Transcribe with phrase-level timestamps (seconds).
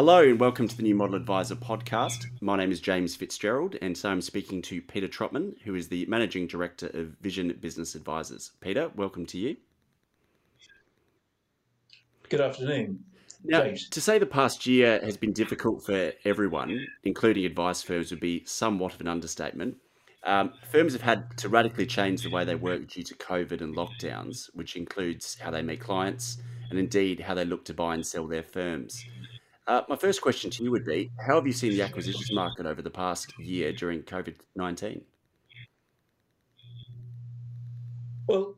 [0.00, 2.24] Hello and welcome to the New Model Adviser podcast.
[2.40, 6.06] My name is James Fitzgerald, and so I'm speaking to Peter Trotman, who is the
[6.06, 8.52] Managing Director of Vision Business Advisers.
[8.62, 9.58] Peter, welcome to you.
[12.30, 13.04] Good afternoon.
[13.44, 13.90] Now, James.
[13.90, 18.42] to say the past year has been difficult for everyone, including advice firms, would be
[18.46, 19.76] somewhat of an understatement.
[20.24, 23.76] Um, firms have had to radically change the way they work due to COVID and
[23.76, 26.38] lockdowns, which includes how they meet clients
[26.70, 29.04] and indeed how they look to buy and sell their firms.
[29.70, 32.66] Uh, my first question to you would be How have you seen the acquisitions market
[32.66, 35.00] over the past year during COVID 19?
[38.26, 38.56] Well,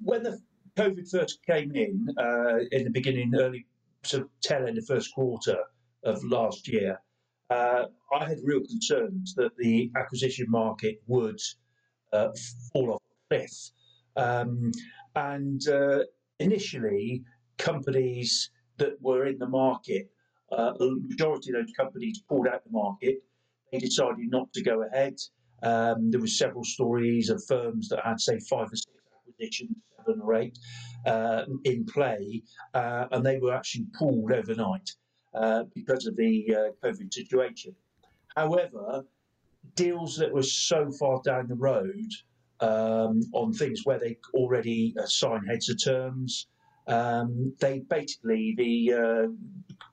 [0.00, 0.38] when the
[0.76, 3.66] COVID first came in, uh, in the beginning, early
[4.04, 5.58] sort of tail end of first quarter
[6.04, 7.02] of last year,
[7.50, 11.40] uh, I had real concerns that the acquisition market would
[12.12, 12.28] uh,
[12.72, 13.70] fall off a cliff.
[14.14, 14.70] Um,
[15.16, 16.04] and uh,
[16.38, 17.24] initially,
[17.58, 20.08] companies that were in the market
[20.52, 23.22] uh, the majority of those companies pulled out the market.
[23.72, 25.16] They decided not to go ahead.
[25.62, 30.20] Um, there were several stories of firms that had, say, five or six acquisitions, seven
[30.22, 30.58] or eight,
[31.06, 32.42] uh, in play,
[32.74, 34.90] uh, and they were actually pulled overnight
[35.34, 37.74] uh, because of the uh, COVID situation.
[38.36, 39.04] However,
[39.74, 42.10] deals that were so far down the road
[42.60, 46.48] um, on things where they already uh, signed heads of terms,
[46.90, 49.28] um, they basically the uh,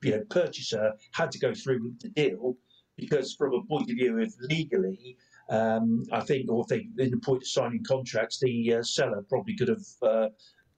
[0.04, 2.56] you know purchaser had to go through with the deal
[2.96, 5.18] because from a point of view of legally.
[5.50, 9.24] Um, I think, or if they in the point of signing contracts, the uh, seller
[9.30, 10.28] probably could have uh,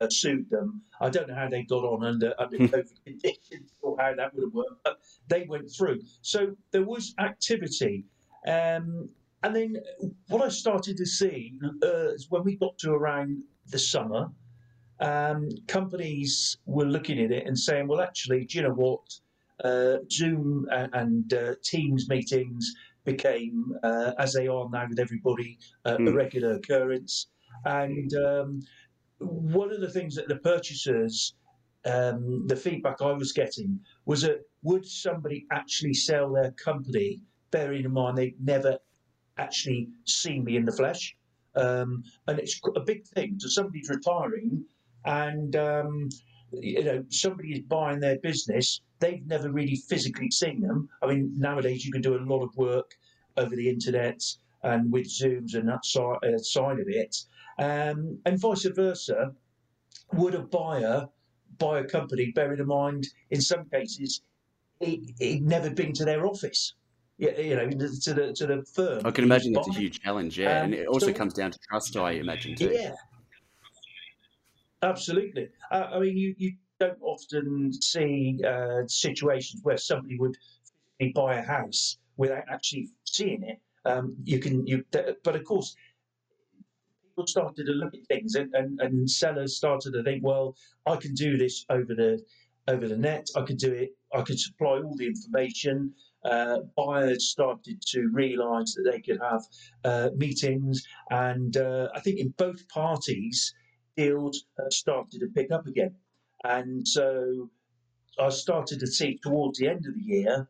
[0.01, 0.81] uh, sued them.
[1.01, 2.65] I don't know how they got on under under hmm.
[2.65, 6.01] COVID conditions or how that would have worked, but they went through.
[6.21, 8.05] So there was activity.
[8.47, 9.09] Um,
[9.43, 9.77] and then
[10.27, 14.29] what I started to see uh, is when we got to around the summer,
[14.99, 19.01] um, companies were looking at it and saying, well, actually, do you know what?
[19.63, 22.73] Uh, Zoom and, and uh, Teams meetings
[23.05, 25.93] became, uh, as they are now with everybody, mm.
[25.93, 26.15] a hmm.
[26.15, 27.27] regular occurrence.
[27.65, 28.61] And um,
[29.19, 31.33] one of the things that the purchasers,
[31.85, 37.21] um, the feedback I was getting was that would somebody actually sell their company,
[37.51, 38.77] bearing in mind they'd never
[39.37, 41.15] actually seen me in the flesh?
[41.55, 43.35] Um, and it's a big thing.
[43.39, 44.65] So somebody's retiring
[45.05, 46.09] and um,
[46.51, 51.31] you know somebody is buying their business they've never really physically seen them i mean
[51.37, 52.95] nowadays you can do a lot of work
[53.37, 54.21] over the internet
[54.63, 57.15] and with zooms and that side, uh, side of it
[57.59, 59.31] um, and vice versa
[60.13, 61.07] would a buyer
[61.57, 64.21] buy a company bearing in mind in some cases
[64.81, 66.73] it, it never been to their office
[67.19, 69.05] you know, to the to the firm.
[69.05, 71.51] I can imagine that's a huge challenge, yeah, um, and it also so, comes down
[71.51, 71.97] to trust.
[71.97, 72.71] I imagine too.
[72.73, 72.93] Yeah,
[74.81, 75.49] Absolutely.
[75.71, 80.35] Uh, I mean, you, you don't often see uh, situations where somebody would
[81.15, 83.59] buy a house without actually seeing it.
[83.85, 84.83] Um, you can, you,
[85.23, 85.75] but of course,
[87.03, 90.95] people started to look at things, and, and, and sellers started to think, well, I
[90.95, 92.19] can do this over the
[92.67, 93.27] over the net.
[93.35, 93.89] I could do it.
[94.13, 95.93] I could supply all the information.
[96.23, 99.41] Uh, buyers started to realise that they could have
[99.85, 103.53] uh, meetings, and uh, I think in both parties
[103.99, 105.95] deals started to pick up again.
[106.43, 107.49] And so
[108.19, 110.47] I started to see towards the end of the year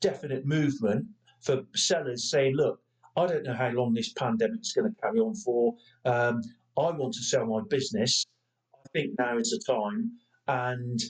[0.00, 1.06] definite movement
[1.40, 2.80] for sellers saying, look,
[3.16, 5.74] I don't know how long this pandemic is going to carry on for.
[6.04, 6.42] Um,
[6.78, 8.26] I want to sell my business.
[8.74, 10.12] I think now is the time.
[10.48, 11.00] And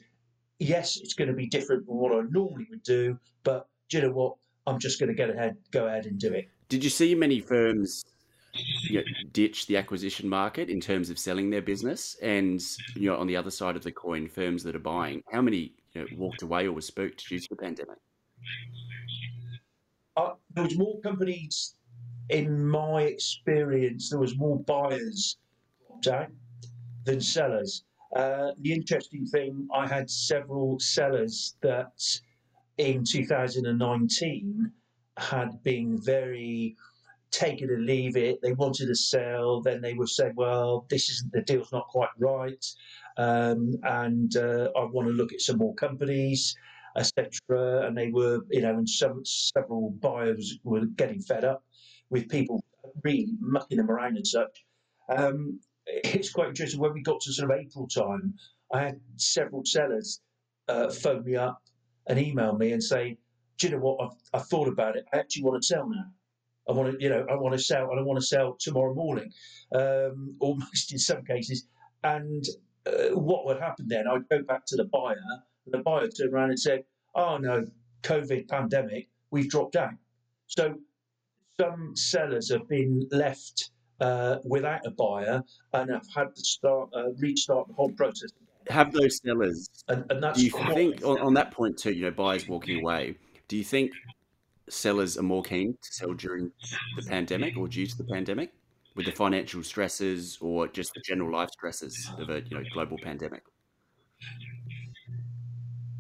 [0.58, 4.02] yes, it's going to be different from what I normally would do, but do you
[4.04, 4.34] know what?
[4.66, 6.48] I'm just going to get ahead, go ahead and do it.
[6.68, 8.04] Did you see many firms
[8.54, 12.62] you know, ditch the acquisition market in terms of selling their business, and
[12.94, 15.74] you know, on the other side of the coin, firms that are buying, how many
[15.94, 17.98] you know, walked away or were spooked due to the pandemic?
[20.16, 21.76] Uh, there was more companies,
[22.28, 25.38] in my experience, there was more buyers
[26.00, 26.36] down
[27.04, 27.84] than sellers.
[28.14, 32.02] Uh, the interesting thing, I had several sellers that
[32.76, 34.70] in 2019
[35.16, 36.76] had been very
[37.32, 38.40] take it or leave it.
[38.42, 42.10] They wanted to sell, then they were saying, "Well, this isn't the deal's not quite
[42.18, 42.64] right,
[43.16, 46.54] um, and uh, I want to look at some more companies."
[46.96, 47.86] etc.
[47.86, 51.64] And they were, you know, and some, several buyers were getting fed up
[52.10, 52.62] with people
[53.02, 54.64] really mucking them around and such.
[55.08, 56.80] Um, it's quite interesting.
[56.80, 58.34] When we got to sort of April time,
[58.72, 60.20] I had several sellers
[60.68, 61.62] uh, phone me up
[62.06, 63.16] and email me and say,
[63.58, 64.00] "Do you know what?
[64.00, 65.04] I've, I've thought about it.
[65.12, 66.06] I actually want to sell now."
[66.68, 68.94] I want to, you know, I want to sell, and I want to sell tomorrow
[68.94, 69.30] morning,
[69.74, 71.66] um, almost in some cases.
[72.04, 72.44] And
[72.86, 74.04] uh, what would happen then?
[74.08, 75.16] I'd go back to the buyer,
[75.66, 77.66] and the buyer turned around and said, oh no,
[78.02, 79.94] COVID pandemic, we've dropped out.
[80.46, 80.74] So
[81.60, 83.70] some sellers have been left
[84.00, 85.42] uh, without a buyer
[85.72, 88.30] and have had to start uh, restart the whole process.
[88.68, 89.68] Have those sellers?
[89.88, 91.92] And, and that's do you think on, on, that point too?
[91.92, 93.16] You know, buyers walking away.
[93.48, 93.92] Do you think
[94.68, 96.50] sellers are more keen to sell during
[96.96, 98.52] the pandemic or due to the pandemic,
[98.94, 102.98] with the financial stresses or just the general life stresses of a you know global
[103.02, 103.42] pandemic?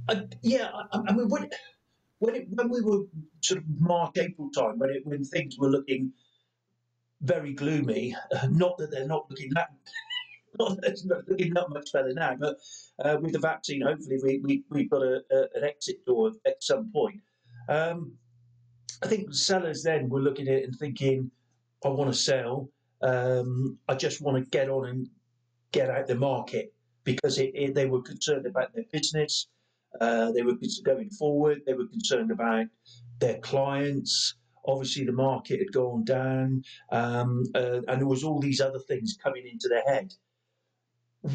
[0.08, 1.48] Uh, yeah, I, I mean when
[2.18, 3.04] when, it, when we were
[3.40, 6.12] sort of March April time when it when things were looking
[7.22, 8.14] very gloomy.
[8.34, 9.70] Uh, not that they're not looking that
[10.58, 12.58] not not looking that much better now, but
[13.04, 16.62] uh, with the vaccine, hopefully we, we we've got a, a, an exit door at
[16.62, 17.20] some point.
[17.68, 18.12] Um,
[19.02, 21.30] I think sellers then were looking at it and thinking,
[21.84, 22.70] I want to sell.
[23.02, 25.08] Um, I just want to get on and
[25.72, 26.72] get out the market
[27.02, 29.48] because it, it, they were concerned about their business.
[30.00, 30.54] Uh, they were
[30.84, 31.62] going forward.
[31.66, 32.66] They were concerned about
[33.18, 34.36] their clients.
[34.64, 36.62] Obviously, the market had gone down,
[36.92, 40.14] um, uh, and there was all these other things coming into their head.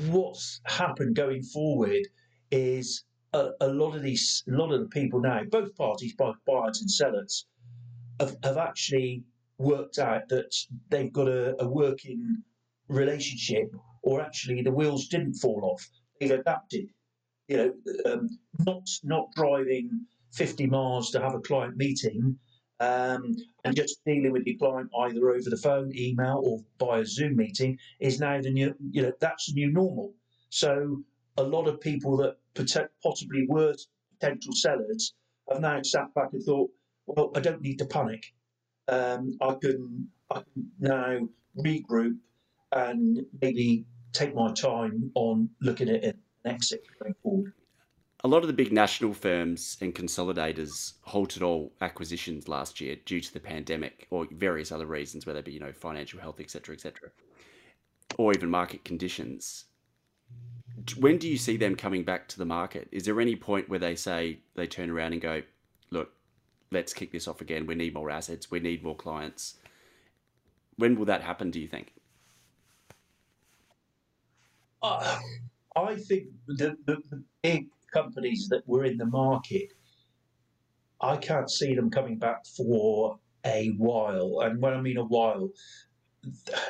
[0.09, 2.07] What's happened going forward
[2.51, 3.03] is
[3.33, 6.79] a, a lot of these, a lot of the people now, both parties, both buyers
[6.79, 7.45] and sellers,
[8.19, 9.23] have, have actually
[9.57, 10.53] worked out that
[10.89, 12.43] they've got a, a working
[12.87, 13.73] relationship,
[14.03, 15.87] or actually the wheels didn't fall off.
[16.19, 16.89] They've adapted.
[17.47, 17.73] You know,
[18.11, 22.37] um, not not driving 50 miles to have a client meeting
[22.79, 27.35] um, and just dealing with your client either over the phone, email, or via Zoom
[27.35, 30.13] meeting is now the new, you know, that's the new normal.
[30.49, 31.03] So
[31.37, 32.37] a lot of people that
[33.03, 33.73] possibly were
[34.19, 35.13] potential sellers
[35.49, 36.69] have now sat back and thought,
[37.07, 38.33] well, I don't need to panic.
[38.87, 41.27] Um, I can I can now
[41.57, 42.17] regroup
[42.71, 47.53] and maybe take my time on looking at an exit going forward
[48.23, 53.21] a lot of the big national firms and consolidators halted all acquisitions last year due
[53.21, 56.73] to the pandemic or various other reasons, whether it be you know financial health, etc.,
[56.75, 57.09] etc.,
[58.17, 59.65] or even market conditions.
[60.99, 62.87] When do you see them coming back to the market?
[62.91, 65.47] Is there any point where they say they turn around and go, "Look,
[66.71, 67.65] let's kick this off again.
[67.65, 68.51] We need more assets.
[68.51, 69.55] We need more clients."
[70.77, 71.49] When will that happen?
[71.49, 71.93] Do you think?
[74.81, 75.19] Uh,
[75.75, 79.73] I think the, the, the big companies that were in the market,
[81.01, 84.41] I can't see them coming back for a while.
[84.41, 85.49] And when I mean a while,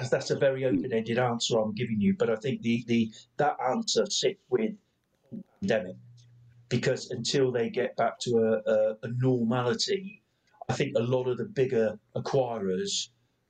[0.09, 2.15] that's a very open-ended answer I'm giving you.
[2.17, 4.71] But I think the, the that answer sits with
[5.61, 5.97] pandemic
[6.69, 10.21] because until they get back to a, a, a normality,
[10.69, 13.09] I think a lot of the bigger acquirers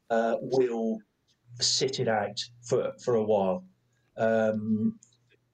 [0.09, 0.99] uh, will
[1.59, 3.63] sit it out for for a while.
[4.17, 4.99] Um,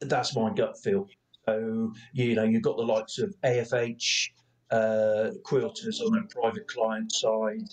[0.01, 1.07] that's my gut feel.
[1.45, 4.30] So, you know, you've got the likes of AFH,
[4.71, 7.69] uh, Quilters on the private client side.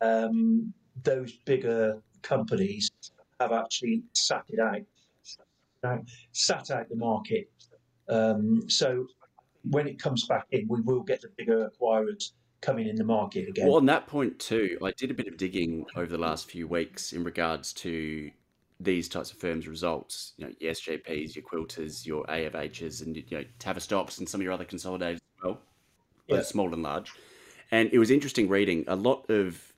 [0.00, 2.90] Um, those bigger companies
[3.40, 6.02] have actually sat it out,
[6.32, 7.50] sat out the market.
[8.08, 9.06] Um, so
[9.70, 13.48] when it comes back in, we will get the bigger acquirers coming in the market
[13.48, 13.66] again.
[13.66, 16.66] Well, on that point too, I did a bit of digging over the last few
[16.66, 18.30] weeks in regards to
[18.80, 23.24] these types of firms' results, you know, your SJPs, your Quilters, your AFHs, and you
[23.30, 25.60] know, Tavistocks and some of your other consolidators as well,
[26.26, 26.42] yeah.
[26.42, 27.12] small and large.
[27.70, 29.72] And it was interesting reading a lot of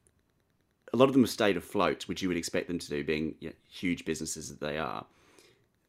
[0.92, 3.34] a lot of them have stayed afloat, which you would expect them to do, being
[3.40, 5.06] you know, huge businesses that they are.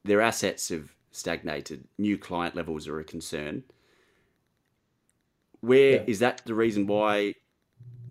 [0.03, 1.87] Their assets have stagnated.
[1.97, 3.63] New client levels are a concern.
[5.61, 6.03] Where yeah.
[6.07, 7.35] is that the reason why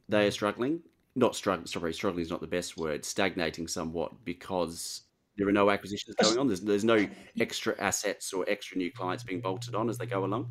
[0.09, 0.83] they are struggling?
[1.14, 1.66] not struggling.
[1.66, 3.04] Sorry, struggling is not the best word.
[3.04, 5.02] Stagnating somewhat because
[5.37, 6.47] there are no acquisitions going on.
[6.47, 7.07] There's there's no
[7.38, 10.49] extra assets or extra new clients being bolted on as they go along.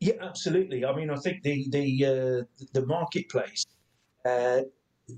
[0.00, 0.84] Yeah, absolutely.
[0.84, 3.64] I mean, I think the the uh, the marketplace,
[4.24, 4.62] uh,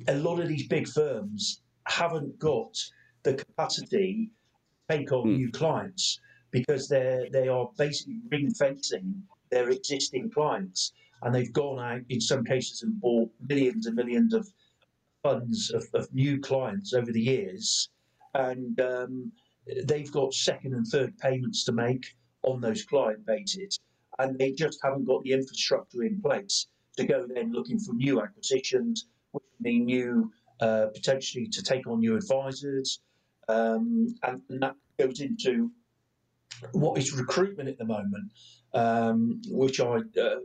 [0.09, 2.77] a lot of these big firms haven't got
[3.23, 4.31] the capacity
[4.89, 5.37] to take on mm.
[5.37, 10.93] new clients because they they are basically ring fencing their existing clients
[11.23, 14.49] and they've gone out in some cases and bought millions and millions of
[15.23, 17.91] funds of, of new clients over the years,
[18.35, 19.33] and um,
[19.85, 22.07] they've got second and third payments to make
[22.43, 23.79] on those client bases,
[24.19, 26.67] and they just haven't got the infrastructure in place
[26.97, 32.01] to go then looking for new acquisitions, which mean new uh, potentially to take on
[32.01, 33.01] new advisors,
[33.49, 35.71] um, and, and, that goes into
[36.73, 38.31] what is recruitment at the moment,
[38.75, 40.37] um, which I uh,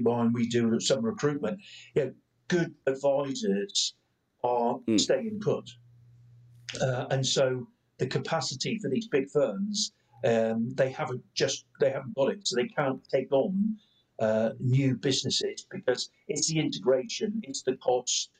[0.00, 1.60] mine, we do some recruitment.
[1.94, 2.12] You know,
[2.48, 3.94] good advisors
[4.44, 5.00] are mm.
[5.00, 5.68] staying put,
[6.80, 7.66] uh, and so
[7.98, 9.92] the capacity for these big firms
[10.24, 13.76] Um, they haven't just they haven't got it, so they can't take on
[14.18, 18.30] uh, new businesses because it's the integration, it's the cost,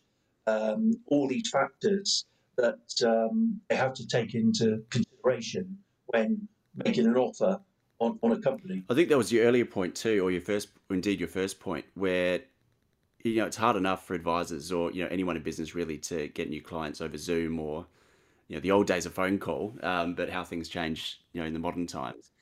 [0.46, 7.16] um, all these factors that um, they have to take into consideration when making an
[7.16, 7.58] offer
[8.00, 8.82] on, on a company.
[8.90, 11.84] I think that was your earlier point too, or your first, indeed your first point,
[11.94, 12.40] where
[13.22, 16.28] you know it's hard enough for advisors or you know anyone in business really to
[16.28, 17.86] get new clients over Zoom or
[18.48, 21.46] you know the old days of phone call, um, but how things change you know
[21.46, 22.32] in the modern times.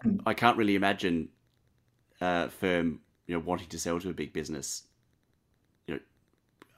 [0.00, 0.26] Mm-hmm.
[0.26, 1.28] I can't really imagine
[2.20, 4.84] a firm you know wanting to sell to a big business,
[5.86, 6.00] you know,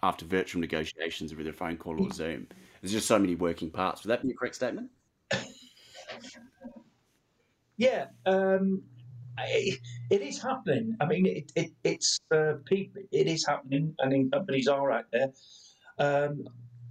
[0.03, 2.49] after virtual negotiations with a phone call or Zoom.
[2.81, 4.03] There's just so many working parts.
[4.03, 4.91] Would that be a correct statement?
[7.81, 8.83] yeah, um,
[9.39, 10.95] it, it is happening.
[11.01, 13.01] I mean, it, it it's uh, people.
[13.11, 15.31] It is happening, and companies are out there.
[15.99, 16.45] Um,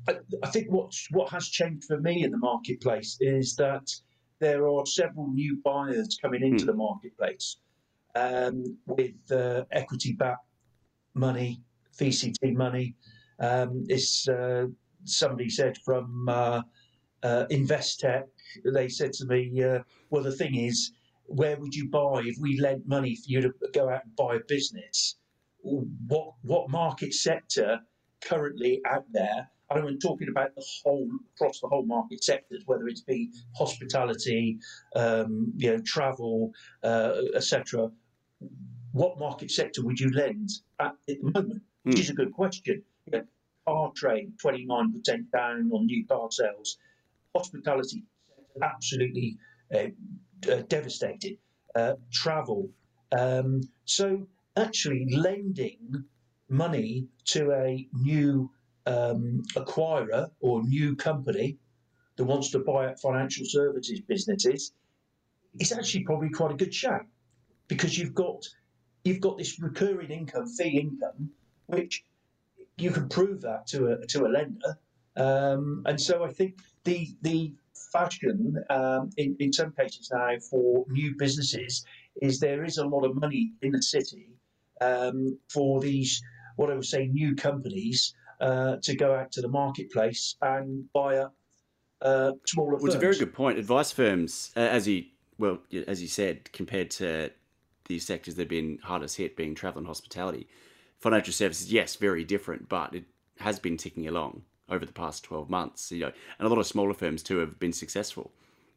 [0.08, 3.88] I, I think what what has changed for me in the marketplace is that
[4.40, 6.68] there are several new buyers coming into mm.
[6.68, 7.58] the marketplace
[8.16, 10.40] um, with uh, equity back
[11.14, 11.62] money,
[12.00, 12.96] VCT money.
[13.40, 14.66] Um, it's uh,
[15.04, 16.62] somebody said from uh,
[17.22, 18.24] uh, Investec.
[18.64, 20.92] They said to me, uh, "Well, the thing is,
[21.26, 24.36] where would you buy if we lent money for you to go out and buy
[24.36, 25.16] a business?
[25.62, 27.82] What what market sector
[28.22, 33.00] currently out there?" I'm talking about the whole across the whole market sectors, whether it
[33.08, 34.60] be hospitality,
[34.96, 36.52] um, you know, travel,
[36.84, 37.92] uh, etc.
[38.94, 41.62] What market sector would you lend at, at the moment?
[41.86, 41.92] Mm.
[41.92, 42.84] Which is a good question.
[43.06, 43.26] You know,
[43.68, 46.78] car trade, 29% down on new car sales.
[47.36, 48.04] Hospitality,
[48.64, 49.38] absolutely
[49.74, 49.88] uh,
[50.52, 51.38] uh, devastated.
[51.76, 52.68] Uh, travel.
[53.12, 56.04] Um, so actually lending
[56.50, 58.50] money to a new
[58.88, 61.58] um, acquirer or new company
[62.16, 64.74] that wants to buy up financial services businesses
[65.60, 67.06] is actually probably quite a good shout
[67.68, 68.44] because you've got
[69.04, 71.30] you've got this recurring income, fee income,
[71.68, 72.04] which
[72.78, 74.78] you can prove that to a to a lender.
[75.16, 77.54] Um, and so I think the the
[77.92, 81.86] fashion um, in, in some cases now for new businesses
[82.22, 84.30] is there is a lot of money in the city
[84.82, 86.22] um, for these
[86.56, 91.18] what I would say new companies uh, to go out to the marketplace and buy
[91.18, 91.34] up
[92.02, 93.58] uh, smaller well, It's a very good point.
[93.58, 95.06] Advice firms, uh, as you
[95.38, 97.32] well as you said, compared to
[97.86, 100.48] the sectors that have been hardest hit, being travel and hospitality,
[101.00, 103.06] financial services, yes, very different, but it
[103.40, 105.92] has been ticking along over the past 12 months.
[105.92, 108.32] You know, and a lot of smaller firms too have been successful,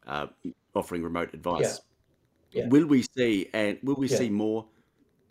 [0.06, 0.26] uh,
[0.74, 1.80] offering remote advice.
[2.52, 2.62] Yeah.
[2.62, 2.68] Yeah.
[2.68, 4.18] Will we see and will we yeah.
[4.18, 4.66] see more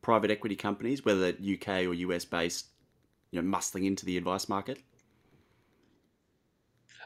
[0.02, 2.68] private equity companies, whether UK or US based,
[3.30, 4.82] you know, muscling into the advice market?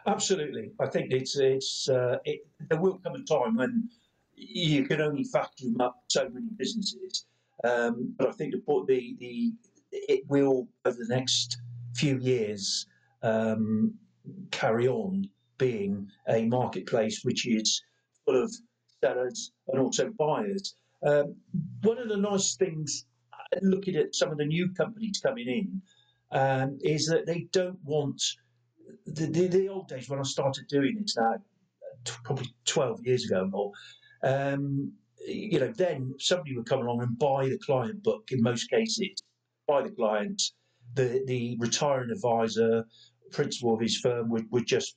[0.08, 3.90] Absolutely, I think it's it's uh, it, there will come a time when
[4.36, 7.26] you can only vacuum up so many businesses.
[7.64, 9.54] Um, but I think the, the the
[9.92, 11.58] it will over the next
[11.96, 12.86] few years
[13.26, 13.94] um,
[14.52, 15.28] carry on
[15.58, 17.82] being a marketplace which is
[18.26, 18.52] full of
[19.04, 20.76] sellers and also buyers.
[21.06, 21.36] Um,
[21.82, 25.82] one of the nice things uh, looking at some of the new companies coming in
[26.32, 28.22] um, is that they don't want
[29.06, 31.36] the, the, the, old days when I started doing this now,
[32.24, 33.72] probably 12 years ago more.
[34.24, 34.92] Um,
[35.28, 39.22] you know, then somebody would come along and buy the client book in most cases,
[39.68, 40.42] buy the client.
[40.94, 42.86] The, the retiring advisor,
[43.32, 44.96] principal of his firm, would, would just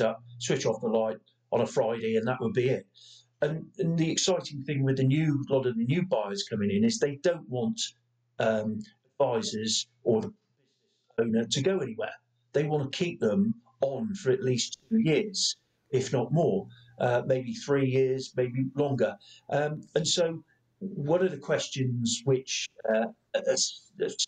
[0.00, 1.16] up, switch off the light
[1.52, 2.86] on a Friday, and that would be it.
[3.42, 6.84] And, and the exciting thing with the new lot of the new buyers coming in
[6.84, 7.80] is they don't want
[8.38, 8.80] um,
[9.20, 10.32] advisors or the
[11.18, 12.14] owner to go anywhere.
[12.52, 15.56] They want to keep them on for at least two years,
[15.90, 16.66] if not more,
[17.00, 19.16] uh, maybe three years, maybe longer.
[19.50, 20.42] Um, and so,
[20.78, 23.06] one of the questions which uh,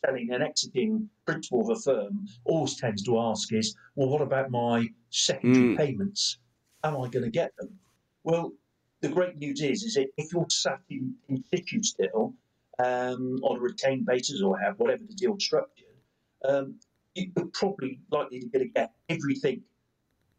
[0.05, 4.51] selling and exiting principal of a firm always tends to ask is, well, what about
[4.51, 5.77] my secondary mm.
[5.77, 6.39] payments?
[6.85, 7.79] Am I going to get them?
[8.25, 8.53] Well,
[9.01, 12.35] the great news is, is that if you're sat in, in situ still
[12.79, 15.87] um, on a retained basis or have whatever the deal structured,
[16.45, 16.79] um,
[17.15, 19.63] you're probably likely to get everything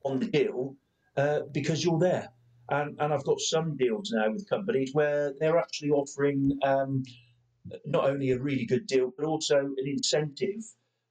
[0.04, 0.76] on the deal
[1.18, 2.30] uh, because you're there.
[2.70, 7.04] And, and I've got some deals now with companies where they're actually offering um,
[7.86, 10.64] not only a really good deal, but also an incentive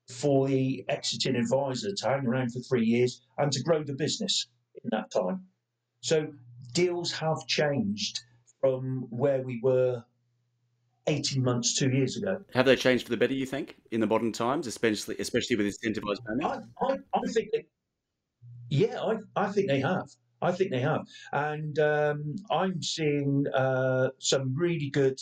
[0.08, 4.46] for the exiting advisor to hang around for three years and to grow the business
[4.82, 5.44] in that time.
[6.00, 6.28] So
[6.72, 8.20] deals have changed
[8.60, 10.04] from where we were
[11.08, 12.42] 18 months, two years ago.
[12.54, 15.66] Have they changed for the better, you think, in the modern times, especially especially with
[15.66, 16.64] incentivized payment?
[16.80, 17.66] I, I, I think, they,
[18.68, 20.08] yeah, I, I think they have.
[20.42, 25.18] I think they have, and um, I'm seeing uh, some really good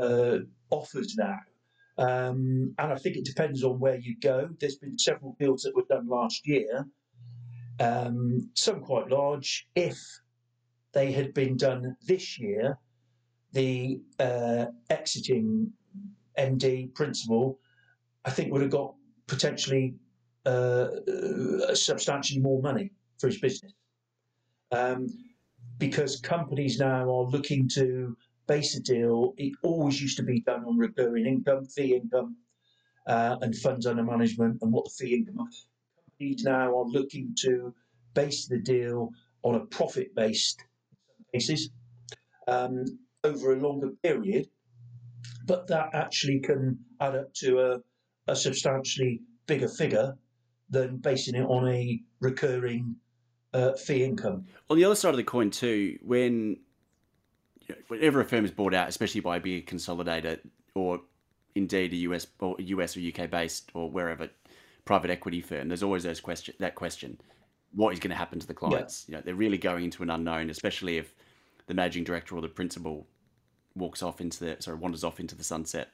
[0.00, 0.38] uh,
[0.70, 1.38] offers now.
[1.96, 4.48] Um, and I think it depends on where you go.
[4.58, 6.86] There's been several deals that were done last year,
[7.78, 9.68] um, some quite large.
[9.74, 9.98] If
[10.92, 12.78] they had been done this year,
[13.52, 15.72] the uh, exiting
[16.36, 17.60] MD principal,
[18.24, 18.94] I think, would have got
[19.28, 19.94] potentially
[20.46, 20.88] uh,
[21.74, 23.72] substantially more money for his business.
[24.72, 25.08] Um,
[25.78, 29.34] because companies now are looking to base a deal.
[29.36, 32.36] It always used to be done on recurring income, fee income,
[33.06, 35.48] uh, and funds under management, and what the fee income.
[36.18, 37.74] Companies now are looking to
[38.14, 39.10] base the deal
[39.42, 40.62] on a profit based
[41.32, 41.68] basis
[42.48, 42.84] um,
[43.24, 44.46] over a longer period,
[45.46, 47.80] but that actually can add up to a,
[48.30, 50.16] a substantially bigger figure
[50.70, 52.96] than basing it on a recurring
[53.52, 54.46] uh, fee income.
[54.70, 56.56] On the other side of the coin, too, when
[57.88, 60.38] whenever a firm is bought out, especially by a big consolidator
[60.74, 61.00] or
[61.54, 64.28] indeed a US or US or UK based or wherever
[64.84, 67.18] private equity firm, there's always those question that question:
[67.72, 69.06] what is going to happen to the clients?
[69.06, 69.12] Yeah.
[69.12, 71.14] You know, they're really going into an unknown, especially if
[71.66, 73.06] the managing director or the principal
[73.74, 75.88] walks off into the sorry wanders off into the sunset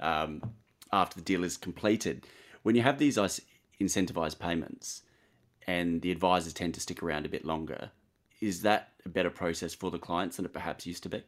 [0.00, 0.42] um,
[0.92, 2.26] after the deal is completed.
[2.62, 3.18] When you have these
[3.80, 5.02] incentivized payments,
[5.66, 7.90] and the advisors tend to stick around a bit longer,
[8.44, 11.22] is that a better process for the clients than it perhaps used to be?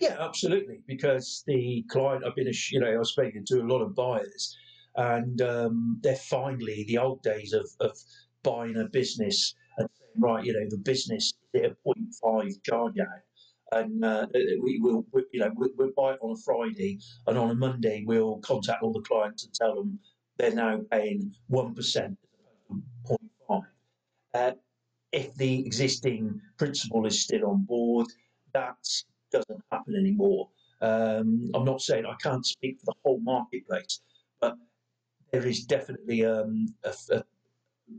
[0.00, 0.80] Yeah, absolutely.
[0.88, 4.56] Because the client, I've been, you know, I was speaking to a lot of buyers,
[4.96, 7.96] and um, they're finally the old days of, of
[8.42, 12.98] buying a business and saying, right, you know, the business is at a 0.5 charge
[12.98, 13.06] out.
[13.72, 17.38] And uh, we will, we, you know, we, we'll buy it on a Friday, and
[17.38, 20.00] on a Monday we'll contact all the clients and tell them
[20.38, 22.18] they're now paying one percent,
[23.08, 23.29] 0.5.
[24.34, 28.06] If the existing principal is still on board,
[28.54, 28.76] that
[29.32, 30.48] doesn't happen anymore.
[30.80, 34.00] Um, I'm not saying I can't speak for the whole marketplace,
[34.40, 34.56] but
[35.32, 37.24] there is definitely um, a, a,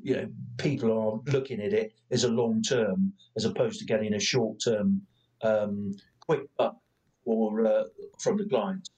[0.01, 4.13] you know people are looking at it as a long term as opposed to getting
[4.13, 5.01] a short term
[5.43, 6.77] um, quick buck
[7.25, 7.83] or uh,
[8.19, 8.89] from the client.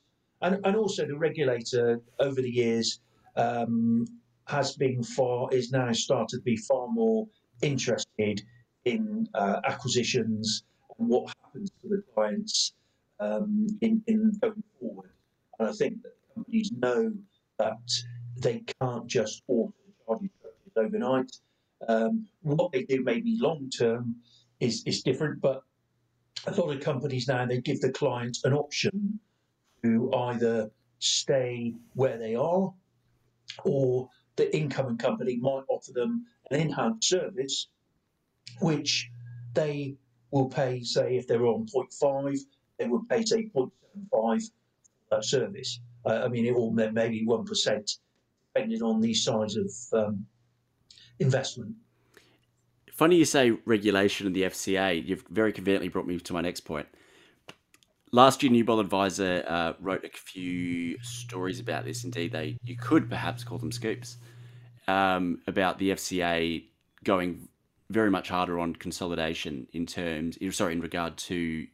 [0.41, 2.99] And, and also the regulator over the years
[3.35, 4.05] um,
[4.47, 7.27] has been far is now started to be far more
[7.61, 8.41] interested
[8.85, 10.63] in uh, acquisitions
[10.99, 12.73] and what happens to the clients
[13.19, 15.11] um, in, in going forward.
[15.59, 17.13] And I think that companies know
[17.59, 17.91] that
[18.37, 19.73] they can't just alter
[20.05, 21.31] charging structures overnight.
[21.87, 24.15] Um, what they do maybe long term
[24.59, 25.61] is, is different, but
[26.47, 29.19] a lot of companies now they give the client an option
[29.83, 32.73] to either stay where they are
[33.65, 37.67] or the incoming company might offer them an enhanced service,
[38.59, 39.09] which
[39.53, 39.95] they
[40.31, 42.39] will pay, say, if they're on 0.5,
[42.77, 43.71] they will pay, say, 0.75
[44.11, 44.39] for
[45.11, 45.79] that service.
[46.05, 47.97] Uh, I mean, it will maybe 1%,
[48.53, 50.25] depending on the size of um,
[51.19, 51.75] investment.
[52.91, 55.05] Funny you say regulation and the FCA.
[55.05, 56.87] You've very conveniently brought me to my next point.
[58.13, 62.03] Last year, New Model Adviser uh, wrote a few stories about this.
[62.03, 64.17] Indeed, they you could perhaps call them scoops
[64.87, 66.63] um, about the FCA
[67.03, 67.47] going
[67.89, 71.65] very much harder on consolidation in terms, sorry, in regard to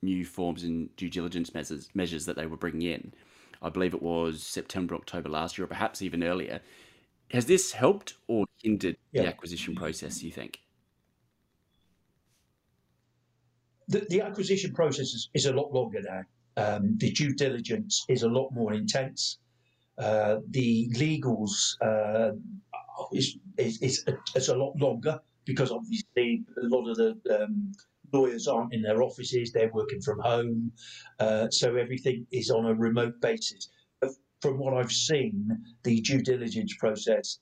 [0.00, 3.12] new forms and due diligence measures measures that they were bringing in.
[3.60, 6.60] I believe it was September, October last year, or perhaps even earlier.
[7.32, 9.22] Has this helped or hindered yeah.
[9.22, 10.20] the acquisition process?
[10.20, 10.60] Do You think?
[13.88, 16.22] The, the acquisition process is, is, a lot longer now.
[16.56, 19.38] Um, the due diligence is a lot more intense.
[19.96, 22.32] Uh, the legals uh,
[23.12, 27.72] is, is, is, a, a, lot longer because obviously a lot of the um,
[28.12, 30.72] lawyers aren't in their offices, they're working from home.
[31.18, 33.70] Uh, so everything is on a remote basis.
[34.40, 35.50] From what I've seen,
[35.82, 37.40] the due diligence process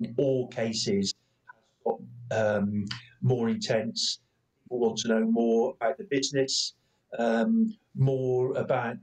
[0.00, 1.14] in all cases
[1.46, 1.96] has
[2.30, 2.84] got um,
[3.22, 4.20] more intense
[4.68, 6.74] people want to know more about the business,
[7.18, 8.96] um, more about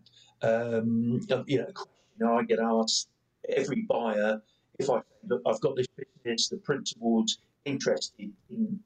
[0.44, 3.10] um, you know, question I get asked
[3.50, 4.42] every buyer
[4.78, 5.88] if I look, I've got this
[6.24, 8.80] business, the principal's interested in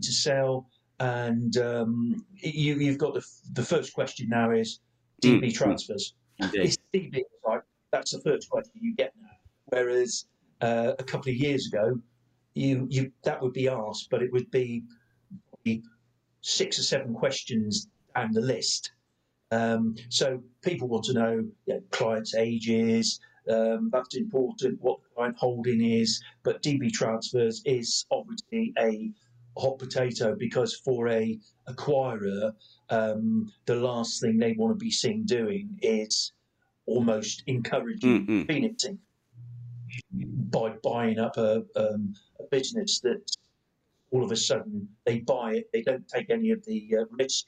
[0.00, 0.68] to sell,
[1.00, 4.80] and um, you, have got the the first question now is
[5.22, 5.54] DB mm.
[5.54, 6.14] transfers.
[6.54, 7.60] Is DB right?
[7.90, 9.28] That's the first question you get now.
[9.66, 10.26] Whereas
[10.60, 11.98] uh, a couple of years ago,
[12.54, 14.84] you you that would be asked, but it would be
[16.40, 18.92] six or seven questions down the list.
[19.50, 21.34] Um, so people want to know
[21.66, 24.80] you know, clients' ages, Um, that's important.
[24.82, 26.10] What the client holding is,
[26.42, 29.10] but DB transfers is obviously a
[29.56, 32.52] hot potato because for a acquirer,
[32.90, 36.32] um, the last thing they want to be seen doing is
[36.86, 38.46] almost encouraging Mm-mm.
[38.46, 38.98] phoenixing
[40.50, 43.22] by buying up a, um, a business that
[44.10, 47.46] all of a sudden they buy it, they don't take any of the uh, risk,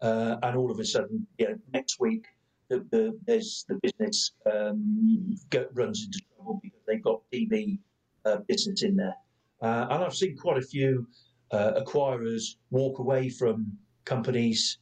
[0.00, 2.26] uh, and all of a sudden, you know, next week
[2.68, 7.78] the, the, there's the business um, go, runs into trouble because they've got DB
[8.24, 9.16] uh, business in there.
[9.60, 11.06] Uh, and I've seen quite a few
[11.50, 13.72] uh, acquirers walk away from
[14.04, 14.78] companies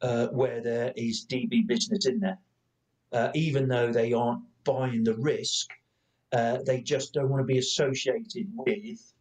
[0.00, 5.70] uh, where there is DB business in there, even though they aren't buying the risk.
[6.32, 9.13] They just don't want to be associated with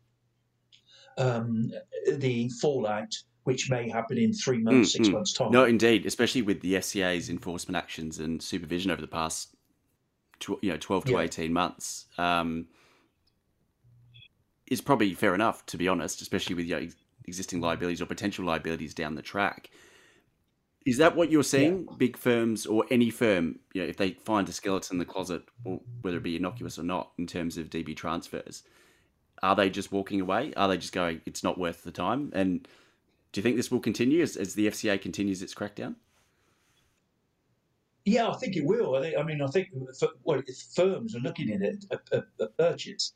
[1.17, 1.71] um,
[2.17, 5.13] the fallout, which may happen in three months, Mm, six mm.
[5.13, 5.51] months' time.
[5.51, 9.55] No, indeed, especially with the FCA's enforcement actions and supervision over the past,
[10.39, 11.19] tw- you know, twelve to Yeah.
[11.19, 12.05] eighteen months.
[12.17, 12.67] Um,
[14.67, 16.95] is probably fair enough, to be honest, especially with your ex-
[17.25, 19.69] existing liabilities or potential liabilities down the track.
[20.85, 21.87] Is that what you're seeing?
[21.97, 25.43] Big firms or any firm, you know, if they find a skeleton in the closet,
[25.63, 28.63] or whether it be innocuous or not, in terms of DB transfers,
[29.43, 30.53] are they just walking away?
[30.55, 32.31] Are they just going, it's not worth the time?
[32.33, 32.65] And
[33.33, 35.95] do you think this will continue as, as the FCA continues its crackdown?
[38.05, 38.95] Yeah, I think it will.
[38.95, 39.67] I, think, I mean, I think
[40.01, 43.13] f- well, if firms are looking at it, a, a, a purchase,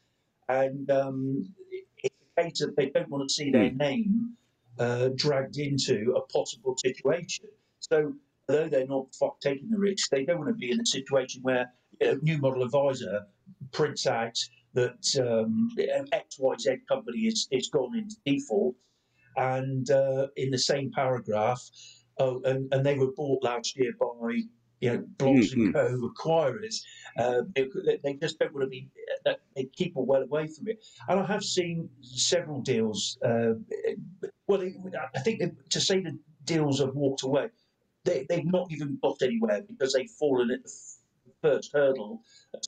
[0.49, 1.53] and um,
[1.97, 4.33] it's a case of they don't want to see their name
[4.79, 7.45] uh, dragged into a possible situation.
[7.79, 8.13] So,
[8.47, 9.07] although they're not
[9.41, 12.37] taking the risk, they don't want to be in a situation where you know, new
[12.37, 13.27] model advisor
[13.71, 14.37] prints out
[14.73, 18.75] that um, XYZ company is, is gone into default,
[19.35, 21.61] and uh, in the same paragraph,
[22.19, 24.41] oh, and, and they were bought last year by
[24.79, 26.11] you know, Bloggs and Co.
[26.15, 26.81] acquirers.
[27.17, 27.67] Uh, they,
[28.03, 28.89] they just don't want to be,
[29.25, 30.83] uh, they keep well away from it.
[31.07, 33.17] And I have seen several deals.
[33.25, 33.53] Uh,
[34.47, 34.75] well, they,
[35.15, 37.49] I think to say the deals have walked away,
[38.05, 40.69] they, they've not even got anywhere because they've fallen at the
[41.41, 42.21] first hurdle,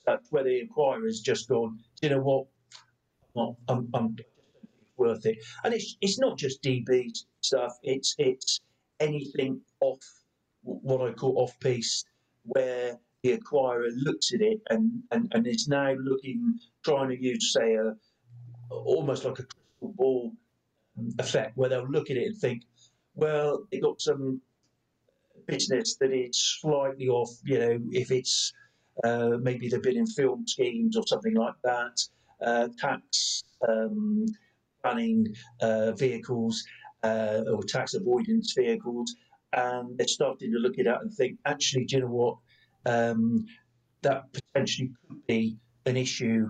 [0.06, 3.56] uh, where the acquirer's just gone, "Do you know what?
[3.68, 4.16] I'm, I'm
[4.96, 5.38] worth it.
[5.64, 7.72] And it's it's not just DB stuff.
[7.82, 8.60] It's it's
[9.00, 10.04] anything off
[10.62, 12.06] what I call off piste,
[12.44, 17.52] where the acquirer looks at it and, and, and is now looking, trying to use,
[17.52, 17.94] say, a
[18.70, 20.32] almost like a crystal ball
[21.18, 22.62] effect, where they'll look at it and think,
[23.14, 24.40] well, they got some
[25.46, 28.52] business that is slightly off, you know, if it's
[29.04, 32.00] uh, maybe they've been in film schemes or something like that,
[32.44, 34.26] uh, tax um,
[34.82, 35.26] planning
[35.60, 36.64] uh, vehicles
[37.02, 39.14] uh, or tax avoidance vehicles
[39.52, 42.36] and they're starting to look at that and think, actually, do you know what?
[42.86, 43.46] Um,
[44.02, 46.48] that potentially could be an issue,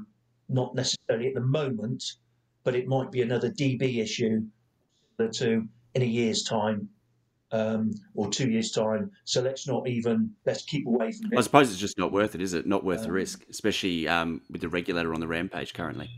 [0.49, 2.05] not necessarily at the moment,
[2.63, 4.43] but it might be another DB issue
[5.33, 6.89] to in a year's time
[7.53, 9.11] um, or two years' time.
[9.25, 11.39] So let's not even let's keep away from it.
[11.39, 12.67] I suppose it's just not worth it, is it?
[12.67, 16.11] Not worth the Um, risk, especially um, with the regulator on the rampage currently.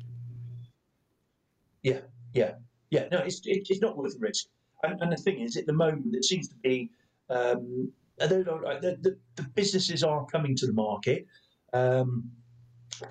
[1.83, 2.01] Yeah,
[2.35, 2.53] yeah,
[2.91, 3.09] yeah.
[3.11, 4.47] No, it's it, it's not worth the risk.
[4.85, 6.91] And, and the thing is, at the moment, it seems to be,
[7.31, 11.25] um, the, the, the businesses are coming to the market,
[11.73, 12.29] um,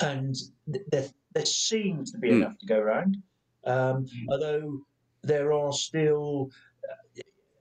[0.02, 0.36] and
[0.68, 2.36] there, there seems to be Mm.
[2.38, 3.18] enough to go around.
[3.66, 4.82] Um, although
[5.24, 6.50] there are still,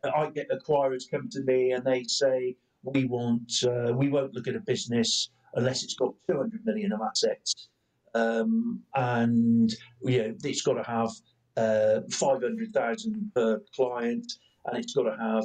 [0.04, 4.48] I get acquirers come to me and they say, we want, uh, we won't look
[4.48, 7.68] at a business unless it's got 200 million of assets.
[8.14, 9.70] Um, and
[10.02, 11.10] you know, it's got to have
[11.56, 14.32] uh, 500,000 per client,
[14.66, 15.44] and it's got to have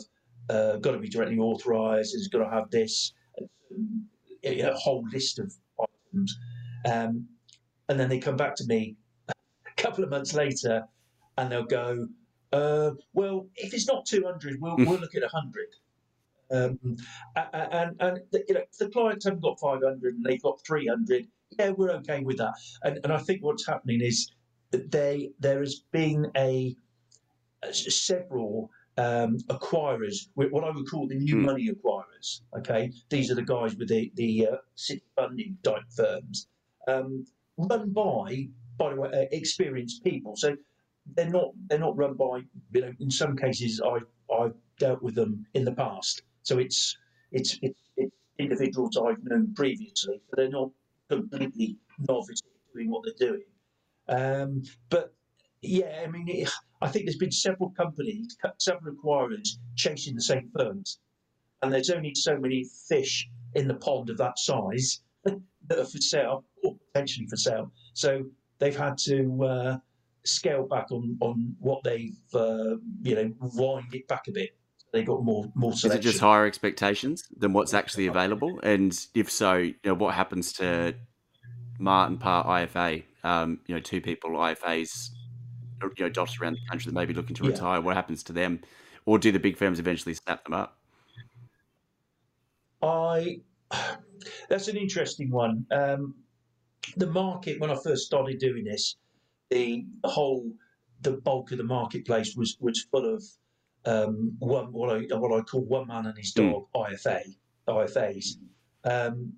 [0.50, 2.16] uh, got to be directly authorised.
[2.16, 3.14] It's got to have this
[4.44, 6.38] you know, whole list of items,
[6.92, 7.28] um,
[7.90, 8.96] and then they come back to me
[9.30, 9.34] a
[9.82, 10.84] couple of months later,
[11.38, 12.08] and they'll go,
[12.56, 15.68] uh, "Well, if it's not 200, we'll we'll look at 100."
[16.52, 16.80] Um,
[17.36, 20.60] a- a- and and the, you know, the clients haven't got 500 and they've got
[20.66, 22.54] 300, yeah, we're okay with that.
[22.84, 24.18] And and I think what's happening is
[24.72, 26.76] that they there has been a
[27.72, 31.46] several um, acquirers, what I would call the new Hmm.
[31.46, 32.42] money acquirers.
[32.60, 36.48] Okay, these are the guys with the the uh, city funding type firms,
[36.88, 37.26] um,
[37.58, 40.36] run by by the way uh, experienced people.
[40.36, 40.56] So
[41.14, 42.42] they're not they're not run by
[42.72, 44.00] you know in some cases I
[44.34, 46.24] I've dealt with them in the past.
[46.44, 46.98] So it's
[47.32, 49.94] it's it's, it's individuals I've known previously.
[49.96, 50.72] So they're not
[51.10, 52.42] completely novice
[52.74, 53.44] doing what they're doing.
[54.08, 55.14] Um, but
[55.62, 56.50] yeah, I mean, it,
[56.82, 61.00] I think there's been several companies, several acquirers chasing the same firms,
[61.62, 65.98] and there's only so many fish in the pond of that size that are for
[65.98, 67.72] sale or potentially for sale.
[67.94, 68.26] So
[68.60, 69.78] they've had to uh,
[70.26, 74.58] scale back on on what they've uh, you know wind it back a bit.
[74.92, 76.00] They got more more selection.
[76.00, 78.60] Is it just higher expectations than what's actually available?
[78.64, 80.96] And if so, you know, what happens to
[81.80, 83.04] Martin Parr IFA?
[83.24, 85.10] Um, you know, two people IFAs,
[85.82, 87.50] you know, dotted around the country that may be looking to Yeah.
[87.50, 87.82] retire.
[87.82, 88.62] What happens to them?
[89.06, 90.78] Or do the big firms eventually snap them up?
[92.82, 93.42] I
[94.50, 95.66] that's an interesting one.
[95.72, 96.16] Um,
[96.98, 98.96] the market when I first started doing this,
[99.50, 100.52] the whole
[101.02, 103.24] the bulk of the marketplace was was full of
[103.86, 107.22] um, one what I what I call one man and his dog IFA
[107.68, 108.38] IFAs.
[108.84, 109.34] Um,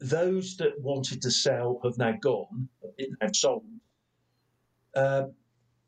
[0.00, 2.68] those that wanted to sell have now gone,
[3.20, 3.64] have sold.
[4.94, 5.24] Uh,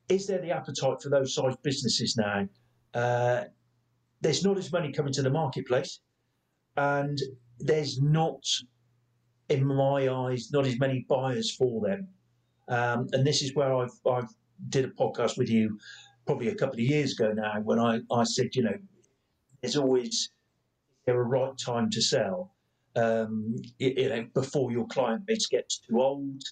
[0.09, 2.49] is there the appetite for those size businesses now?
[2.95, 3.45] Uh,
[4.21, 6.01] there's not as many coming to the marketplace
[6.77, 7.19] and
[7.59, 8.45] there's not,
[9.49, 12.09] in my eyes, not as many buyers for them.
[12.69, 14.29] Um, and this is where I've I've
[14.69, 15.79] did a podcast with you
[16.27, 18.77] probably a couple of years ago now when I, I said, you know,
[19.61, 20.31] there's always
[21.07, 22.55] there a right time to sell.
[22.97, 26.43] Um, you, you know, before your client base gets too old,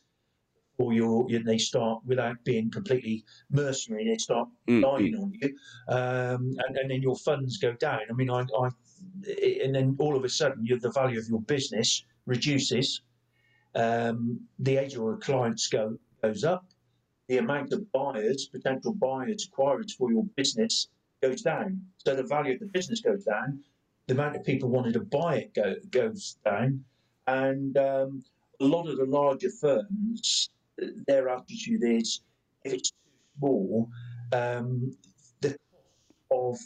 [0.79, 5.33] or your you know, they start without being completely mercenary, they start Mm, lying on
[5.40, 5.57] you,
[5.88, 8.00] um, and, and then your funds go down.
[8.11, 8.70] I mean, I, I
[9.64, 13.03] and then all of a sudden, you, the value of your business reduces.
[13.77, 16.64] Um, the age of your clients go goes up.
[17.28, 20.88] The amount of buyers, potential buyers, acquirers for your business
[21.22, 21.80] goes down.
[21.98, 23.60] So the value of the business goes down.
[24.06, 26.84] The amount of people wanting to buy it go, goes down,
[27.26, 28.22] and um,
[28.60, 30.50] a lot of the larger firms,
[31.06, 32.20] their attitude is
[32.64, 32.96] if it's too
[33.38, 33.88] small,
[34.32, 34.94] um,
[35.40, 35.56] the
[36.30, 36.56] cost of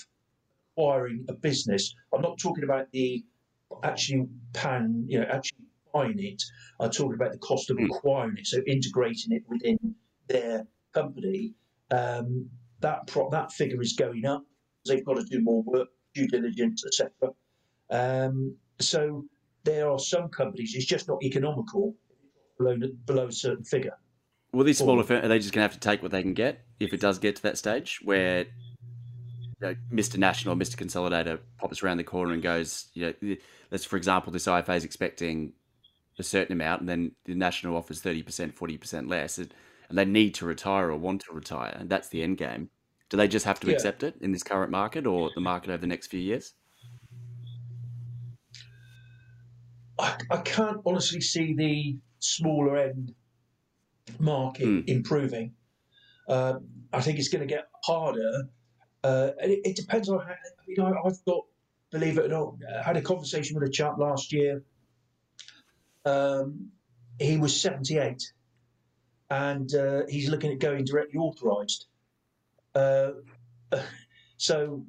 [0.72, 1.94] acquiring a business.
[2.12, 3.24] I'm not talking about the
[3.84, 5.57] actually pan, you know, actually
[5.92, 6.42] buying it.
[6.80, 7.86] I'm talking about the cost of Mm.
[7.86, 9.94] acquiring it, so integrating it within
[10.28, 11.54] their company.
[11.90, 14.44] Um, that pro- that figure is going up.
[14.86, 17.32] They've got to do more work, due diligence, etc.
[17.90, 19.24] Um, so
[19.64, 21.94] there are some companies it's just not economical
[22.58, 23.96] below below a certain figure.
[24.52, 26.34] Well, these smaller firms are they just going to have to take what they can
[26.34, 28.46] get if it does get to that stage where you
[29.60, 30.16] know, Mr.
[30.16, 30.76] National, Mr.
[30.76, 33.36] Consolidator pops around the corner and goes, you know,
[33.70, 35.52] let's, for example, this IFA is expecting
[36.18, 39.52] a certain amount and then the National offers 30%, 40% less and,
[39.88, 41.76] and they need to retire or want to retire.
[41.78, 42.70] And that's the end game.
[43.08, 43.74] Do they just have to Yeah.
[43.74, 46.54] accept it in this current market or the market over the next few years?
[49.98, 53.14] I, I can't honestly see the smaller end
[54.18, 54.80] market Hmm.
[54.86, 55.54] improving.
[56.28, 56.58] Uh,
[56.92, 58.48] I think it's going to get harder.
[59.04, 60.34] Uh, and it, it depends on how,
[60.66, 61.44] you know, I've got,
[61.90, 64.62] believe it or not, I had a conversation with a chap last year.
[66.04, 66.70] Um,
[67.18, 68.32] he was 78
[69.30, 71.86] and uh, he's looking at going directly authorised.
[72.74, 73.10] Uh,
[74.36, 74.84] so,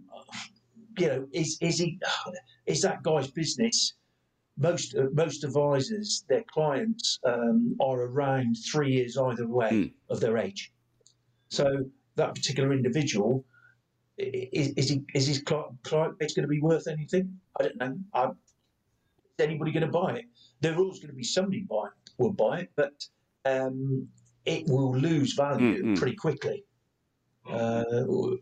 [0.98, 2.00] you know, is, is he,
[2.66, 3.94] is that guy's business
[4.60, 9.94] most uh, most advisors, their clients um, are around three years either way Mm.
[10.10, 10.72] of their age.
[11.50, 13.46] So that particular individual
[14.18, 17.40] is, is he is his client base going to be worth anything?
[17.60, 17.98] I don't know.
[18.14, 20.26] I, is anybody going to buy it?
[20.62, 22.94] There always going to be somebody buy will buy it, but
[23.46, 24.08] um,
[24.46, 25.98] it will lose value Mm, mm.
[25.98, 26.64] pretty quickly.
[27.50, 27.84] Uh,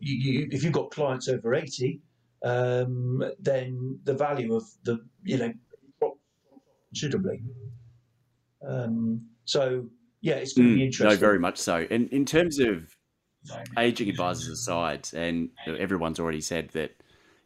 [0.00, 2.00] you, if you've got clients over eighty,
[2.44, 5.52] um, then the value of the you know
[6.00, 6.20] drops
[6.90, 7.40] considerably.
[8.66, 9.88] Um, so
[10.20, 11.14] yeah, it's going to be Mm, interesting.
[11.14, 11.86] No, very much so.
[11.90, 12.96] And in terms of
[13.78, 16.90] aging advisors aside, and everyone's already said that,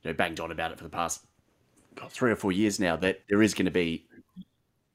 [0.03, 1.25] you know, banged on about it for the past
[2.09, 4.07] three or four years now, that there is going to be,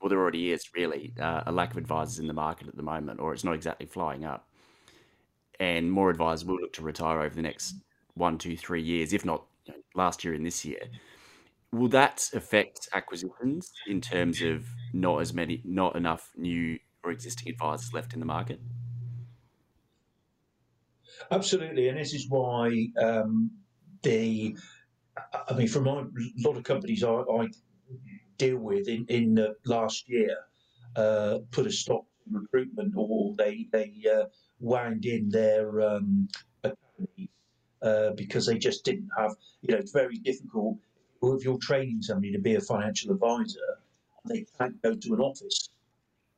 [0.07, 2.81] well, there already is really uh, a lack of advisors in the market at the
[2.81, 4.47] moment, or it's not exactly flying up.
[5.59, 7.75] And more advisors will look to retire over the next
[8.13, 10.79] one, two, three years, if not you know, last year and this year.
[11.73, 17.49] Will that affect acquisitions in terms of not as many, not enough new or existing
[17.49, 18.61] advisors left in the market?
[21.31, 23.51] Absolutely, and this is why um,
[24.03, 24.55] the.
[25.49, 27.47] I mean, from my, a lot of companies I, I
[28.37, 30.37] deal with in in the last year,
[30.95, 34.25] uh, put a stop to recruitment, or they they uh,
[34.59, 36.27] wound in their um,
[37.81, 39.35] uh, because they just didn't have.
[39.61, 40.77] You know, it's very difficult
[41.23, 43.79] if you're training somebody to be a financial advisor,
[44.25, 45.69] they can't go to an office.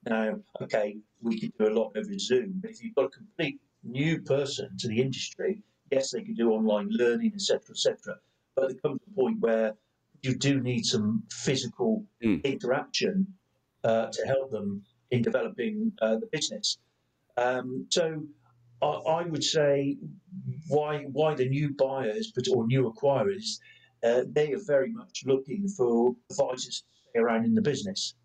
[0.06, 3.60] Now, okay, we could do a lot over Zoom, but if you've got a complete
[3.84, 8.16] new person to the industry, yes, they can do online learning, etc., etc.
[8.56, 9.74] But there comes a point where
[10.22, 12.44] you do need some physical Mm.
[12.44, 13.28] interaction
[13.84, 16.78] uh, to help them in developing uh, the business.
[17.38, 18.24] Um, so
[18.82, 19.98] I, I, would say
[20.68, 23.60] why why the new buyers or new acquirers
[24.04, 28.16] uh, they are very much looking for advisors to stay around in the business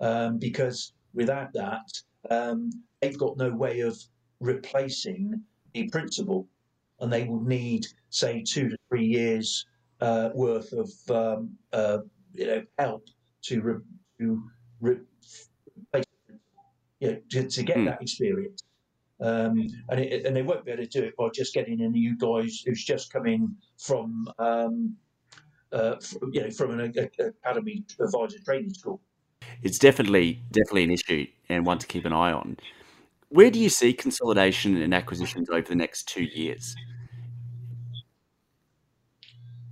[0.00, 1.88] um, because without that
[2.30, 3.96] um, they've got no way of
[4.40, 5.40] replacing
[5.72, 6.48] the principal
[7.00, 9.66] and they will need say two to three years
[10.04, 11.98] uh, worth of um, uh,
[12.34, 13.06] you know help
[13.42, 13.74] to re-
[14.18, 14.42] to
[14.80, 15.00] re-
[17.00, 17.86] you know, to, to get mm.
[17.86, 18.62] that experience.
[19.20, 21.88] Um, and, it, and they won't be able to do it by just getting a
[21.88, 24.96] new guys who's just come in from um,
[25.72, 29.00] uh, from, you know from an a, academy advisor training school.
[29.62, 32.58] It's definitely definitely an issue and one to keep an eye on.
[33.30, 36.76] Where do you see consolidation and acquisitions over the next two years?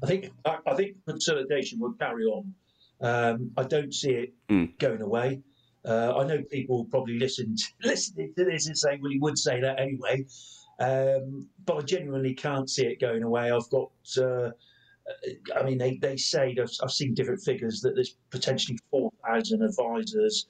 [0.02, 2.54] I think I, I think consolidation will carry on.
[3.00, 4.78] Um, I don't see it mm.
[4.78, 5.40] going away.
[5.84, 9.38] Uh, I know people probably listened to, listening to this and saying, "Well, he would
[9.38, 10.24] say that anyway,"
[10.78, 13.50] um, but I genuinely can't see it going away.
[13.50, 14.50] I've got, uh,
[15.56, 19.62] I mean, they, they say I've, I've seen different figures that there's potentially four thousand
[19.62, 20.46] advisors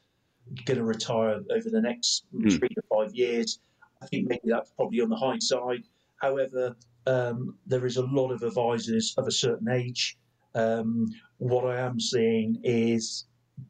[0.66, 2.58] going to retire over the next mm.
[2.58, 3.60] three to five years.
[4.02, 5.84] I think maybe that's probably on the high side.
[6.16, 10.16] However, um, there is a lot of advisors of a certain age.
[10.54, 11.06] Um,
[11.38, 13.26] what I am seeing is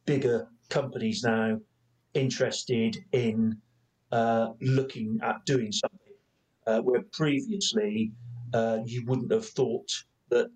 [0.07, 1.61] bigger companies now
[2.14, 3.57] interested in
[4.11, 6.14] uh, looking at doing something,
[6.66, 8.12] uh, where previously
[8.53, 9.90] uh, you wouldn't have thought
[10.29, 10.51] that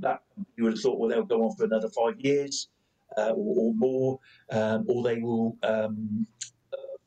[0.00, 0.20] that
[0.56, 2.68] you would have thought, well, they'll go on for another five years
[3.16, 6.26] uh, or, or, more, um, or they will um,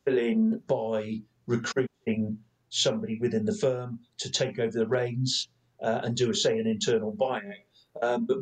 [0.05, 2.37] fill in by recruiting
[2.69, 5.49] somebody within the firm to take over the reins
[5.81, 7.53] uh, and do, a, say, an internal buyout.
[8.01, 8.37] Um, but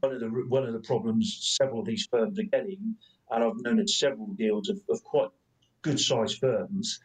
[0.00, 2.96] one of the one of the problems several of these firms are getting,
[3.30, 5.28] and I've known in several deals of, of quite
[5.82, 7.00] good sized firms,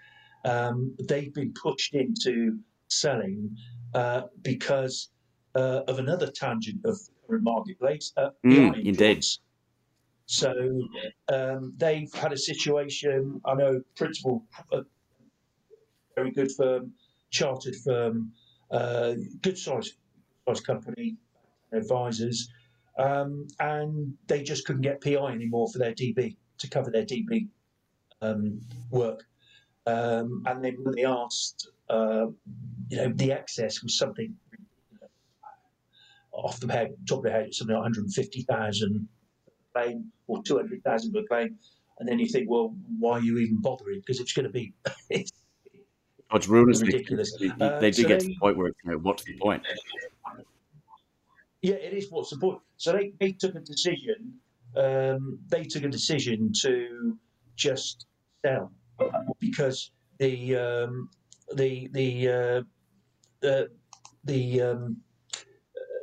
[0.46, 3.56] um, they've been pushed into selling
[3.94, 5.10] uh, because
[5.56, 8.14] uh, of another tangent of the current marketplace.
[8.18, 9.26] Uh, mm, indeed.
[10.26, 10.54] So
[11.28, 13.42] um, they've had a situation.
[13.46, 14.82] I know principal, uh,
[16.15, 16.93] very good firm,
[17.30, 18.32] chartered firm,
[18.71, 19.93] uh, good size
[20.47, 21.17] size company,
[21.71, 22.50] advisors,
[22.97, 27.47] um, and they just couldn't get PI anymore for their DB to cover their DB
[28.21, 29.24] um, work.
[29.88, 32.28] Um, and then when they asked, uh,
[32.89, 34.36] you know, the excess was something
[36.32, 39.08] off the head, top of the head, something like 150,000
[39.74, 41.58] claim or 200,000 per claim.
[42.00, 44.00] And then you think, well, why are you even bothering?
[44.00, 44.74] Because it's going to be.
[45.10, 45.32] it's,
[46.32, 47.36] oh, it's ridiculous.
[47.38, 49.38] They, uh, they do so get they, to the point where, you know, what's the
[49.38, 49.63] point?
[51.62, 52.60] Yeah, it is what's the point.
[52.78, 54.34] So they, they took a decision.
[54.76, 57.17] Um, they took a decision to
[57.56, 58.06] just
[58.44, 58.72] sell
[59.39, 61.10] because the um,
[61.54, 62.62] the the uh,
[63.41, 63.70] the
[64.24, 64.98] the um,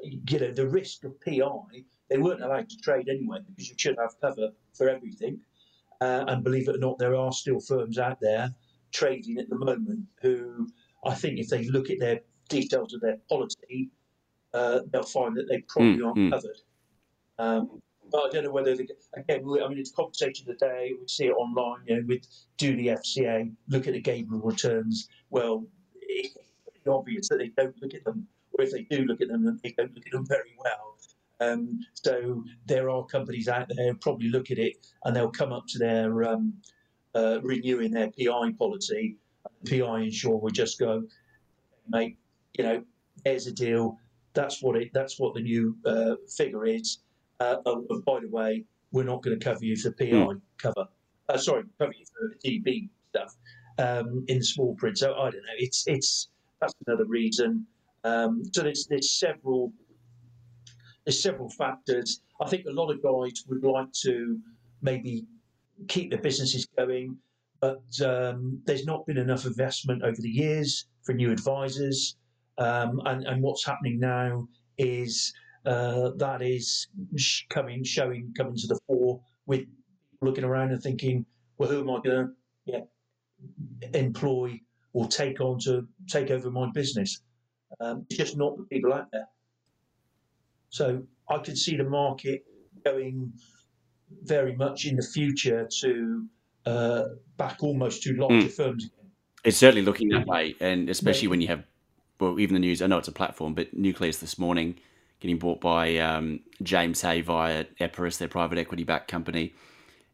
[0.02, 3.96] you know the risk of PI they weren't allowed to trade anyway because you should
[3.98, 5.40] have cover for everything.
[6.00, 8.54] Uh, and believe it or not, there are still firms out there
[8.92, 10.68] trading at the moment who
[11.04, 13.90] I think if they look at their details of their policy,
[14.54, 16.30] uh, they'll find that they probably mm, aren't mm.
[16.30, 16.60] covered.
[17.38, 20.92] Um, but I don't know whether, they, again, I mean, it's a conversation today.
[20.98, 25.08] We see it online, you know, with do the FCA, look at the Gabriel returns.
[25.30, 25.66] Well,
[26.00, 26.34] it's
[26.88, 29.60] obvious that they don't look at them, or if they do look at them, then
[29.62, 30.96] they don't look at them very well.
[31.40, 35.52] Um, so there are companies out there who probably look at it and they'll come
[35.52, 36.54] up to their um,
[37.14, 39.16] uh, renewing their PI policy.
[39.68, 41.02] PI insurer will just go,
[41.88, 42.18] mate,
[42.54, 42.82] you know,
[43.24, 43.98] here's a deal
[44.38, 44.90] that's what it.
[44.94, 46.98] That's what the new uh, figure is.
[47.40, 50.40] Uh, oh, and by the way, we're not going to cover you for PI mm.
[50.58, 50.86] cover.
[51.28, 53.34] Uh, sorry, cover you for DB stuff
[53.78, 54.98] um, in small print.
[54.98, 55.58] So I don't know.
[55.58, 56.28] It's it's
[56.60, 57.66] that's another reason.
[58.04, 59.72] Um, so there's there's several
[61.04, 62.22] there's several factors.
[62.40, 64.38] I think a lot of guys would like to
[64.82, 65.26] maybe
[65.86, 67.16] keep their businesses going,
[67.60, 72.16] but um, there's not been enough investment over the years for new advisors.
[72.58, 74.48] Um, and, and what's happening now
[74.78, 75.32] is
[75.64, 76.88] uh, that is
[77.50, 79.66] coming, showing, coming to the fore with
[80.20, 81.24] looking around and thinking,
[81.58, 82.32] well, who am I going to
[82.64, 82.80] yeah,
[83.94, 84.60] employ
[84.92, 87.20] or take on to take over my business?
[87.80, 89.26] Um, it's just not the people out there.
[90.70, 92.44] So I could see the market
[92.84, 93.32] going
[94.22, 96.26] very much in the future to
[96.66, 97.04] uh,
[97.36, 98.52] back almost to larger mm.
[98.52, 99.10] firms again.
[99.44, 101.30] It's certainly looking that way, and especially yeah.
[101.30, 101.64] when you have
[102.20, 102.82] well, even the news.
[102.82, 104.76] I know it's a platform, but Nucleus this morning
[105.20, 109.54] getting bought by um, James Hay via Epiris, their private equity backed company.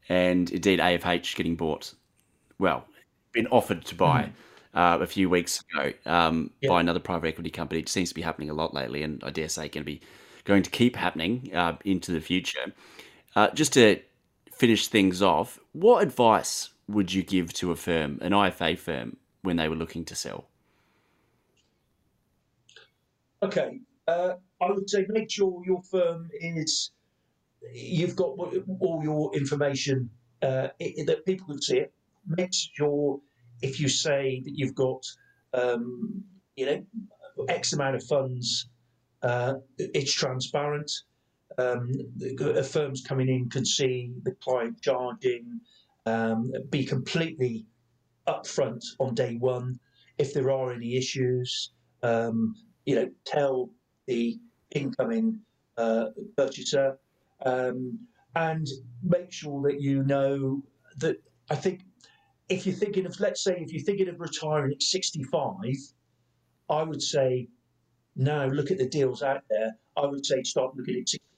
[0.09, 1.95] and indeed AFH getting bought.
[2.59, 2.87] Well,
[3.33, 4.25] been offered to buy.
[4.25, 4.33] Mm.
[4.77, 6.69] Uh, a few weeks ago um, yeah.
[6.69, 7.79] by another private equity company.
[7.79, 10.01] It seems to be happening a lot lately, and I dare say going to be
[10.43, 12.73] going to keep happening uh, into the future.
[13.37, 14.01] Uh, just to
[14.53, 19.57] finish things off, what advice would you give to a firm, an IFA firm, when
[19.57, 20.47] they were looking to sell?
[23.43, 26.93] Okay, uh, I would say make sure your firm is
[27.73, 28.37] you've got
[28.81, 30.11] all your information
[30.43, 31.93] uh, it, that people can see it.
[32.27, 33.21] Make sure
[33.63, 35.05] if you say that you've got
[35.53, 36.25] um,
[36.57, 36.85] you know
[37.49, 38.69] X amount of funds,
[39.23, 40.91] uh, it's transparent.
[41.59, 41.93] Um,
[42.65, 45.61] firms coming in can see the client charging,
[46.07, 47.67] um, be completely
[48.27, 49.79] upfront on day one.
[50.19, 52.55] If there are any issues, um,
[52.87, 53.71] you know, tell
[54.07, 54.39] the
[54.71, 55.41] incoming
[55.77, 56.99] uh, purchaser
[57.45, 57.99] um,
[58.35, 58.67] and
[59.03, 60.63] make sure that you know
[60.99, 61.17] that.
[61.51, 61.83] I think
[62.49, 65.53] if you're thinking of, let's say, if you're thinking of retiring at 65,
[66.71, 67.49] I would say
[68.17, 69.73] now look at the deals out there.
[69.97, 71.34] I would say start looking at 63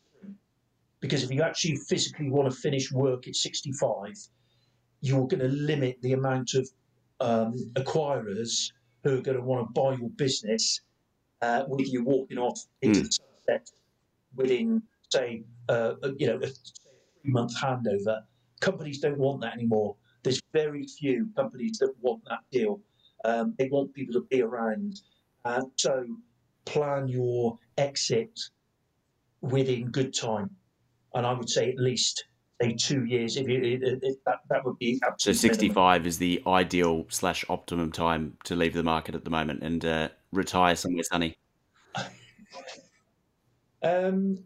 [1.00, 4.16] because if you actually physically want to finish work at 65,
[5.00, 6.68] you're going to limit the amount of
[7.20, 8.72] um, acquirers
[9.04, 10.80] who are going to want to buy your business
[11.42, 13.04] uh, with you walking off into mm.
[13.04, 13.70] the sunset
[14.34, 18.22] within, say, uh, you know, a three month handover.
[18.60, 19.96] Companies don't want that anymore.
[20.22, 22.80] There's very few companies that want that deal.
[23.24, 25.00] Um, they want people to be around.
[25.44, 26.04] Uh, so
[26.64, 28.40] plan your exit
[29.40, 30.50] within good time.
[31.16, 32.26] And I would say at least
[32.60, 33.36] say two years.
[33.36, 35.32] If, you, if that that would be so.
[35.32, 39.62] Sixty five is the ideal slash optimum time to leave the market at the moment
[39.62, 41.38] and uh, retire somewhere sunny.
[43.82, 44.38] um,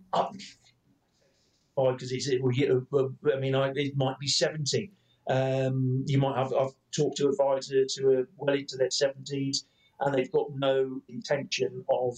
[1.77, 4.93] because it's it will, I mean, I, it might be seventy.
[5.29, 6.53] Um, you might have.
[6.53, 9.67] I've talked to advisors who are well into their seventies,
[10.01, 12.17] and they've got no intention of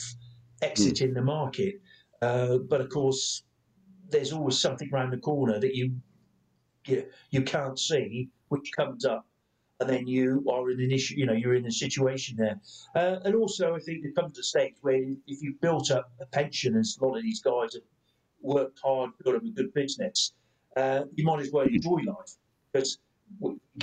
[0.62, 1.14] exiting mm.
[1.14, 1.74] the market.
[2.20, 3.42] Uh, but of course,
[4.12, 5.94] there's always something around the corner that you
[6.86, 9.24] you, you can't see, which comes up,
[9.80, 11.14] and then you are in an issue.
[11.16, 12.60] You know, you're in a situation there.
[12.94, 16.26] Uh, and also, I think there comes a stage where if you've built up a
[16.26, 17.82] pension, as a lot of these guys have
[18.40, 20.32] worked hard, built up a good business,
[20.76, 22.36] uh, you might as well enjoy life
[22.72, 22.98] because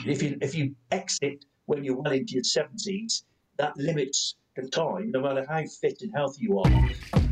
[0.06, 3.24] if you if you exit when you're well into your seventies,
[3.58, 7.29] that limits the time, no matter how fit and healthy you are.